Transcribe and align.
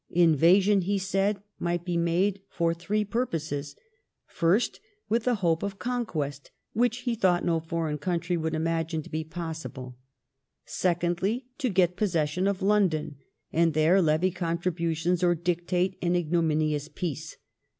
Invasion, 0.15 0.81
he 0.81 0.97
said, 0.97 1.43
might 1.59 1.85
be 1.85 1.95
made 1.95 2.41
for 2.49 2.73
three 2.73 3.05
purposes, 3.05 3.75
first, 4.25 4.79
with 5.09 5.25
the 5.25 5.35
hope 5.45 5.61
of 5.61 5.77
conquest, 5.77 6.49
which 6.73 7.01
he 7.01 7.13
thought 7.13 7.45
no 7.45 7.59
foreign 7.59 7.99
country 7.99 8.35
would 8.35 8.55
imagine 8.55 9.03
to 9.03 9.11
be 9.11 9.23
possible; 9.23 9.99
secondly, 10.65 11.45
to 11.59 11.69
get 11.69 11.97
possession 11.97 12.47
of 12.47 12.63
London, 12.63 13.17
and 13.53 13.75
there 13.75 14.01
levy 14.01 14.31
contributions 14.31 15.21
or 15.23 15.35
dictate 15.35 15.99
an 16.01 16.15
ignominious 16.15 16.87
peace. 16.87 17.37